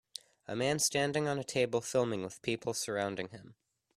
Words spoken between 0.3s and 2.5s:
A man standing on a table filming with